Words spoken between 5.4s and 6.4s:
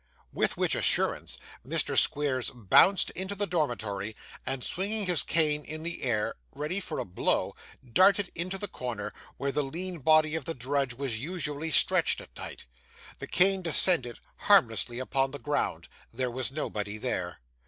in the air